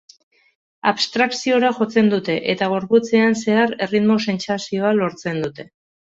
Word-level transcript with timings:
Abstrakziora 0.91 1.67
jotzen 1.79 2.07
dute 2.13 2.37
eta 2.53 2.69
gorputzean 2.71 3.37
zehar 3.41 3.75
erritmo 3.87 4.17
sentsazioa 4.31 4.95
lortzen 5.01 5.37
dute. 5.45 5.67